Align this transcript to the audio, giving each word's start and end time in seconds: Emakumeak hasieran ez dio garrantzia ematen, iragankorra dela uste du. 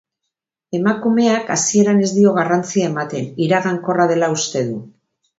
Emakumeak 0.75 1.51
hasieran 1.55 1.99
ez 2.05 2.09
dio 2.15 2.31
garrantzia 2.37 2.87
ematen, 2.93 3.27
iragankorra 3.49 4.07
dela 4.13 4.31
uste 4.37 4.65
du. 4.71 4.81